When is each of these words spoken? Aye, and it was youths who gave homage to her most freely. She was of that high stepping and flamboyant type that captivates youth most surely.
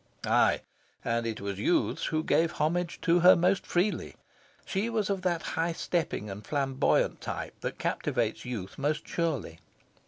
Aye, 0.25 0.61
and 1.05 1.27
it 1.27 1.39
was 1.39 1.59
youths 1.59 2.05
who 2.07 2.23
gave 2.23 2.53
homage 2.53 2.99
to 3.01 3.19
her 3.19 3.35
most 3.35 3.67
freely. 3.67 4.15
She 4.65 4.89
was 4.89 5.11
of 5.11 5.21
that 5.21 5.43
high 5.43 5.73
stepping 5.73 6.27
and 6.27 6.43
flamboyant 6.43 7.21
type 7.21 7.59
that 7.61 7.77
captivates 7.77 8.43
youth 8.43 8.79
most 8.79 9.07
surely. 9.07 9.59